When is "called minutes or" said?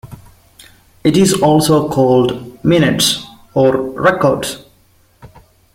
1.87-3.77